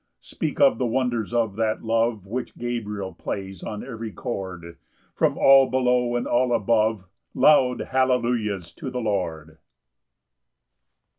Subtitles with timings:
[0.19, 4.77] 12 Speak of the wonders of that love Which Gabriel plays on every chord:
[5.13, 9.59] From all below and all above, Loud hallelujahs to the Lord!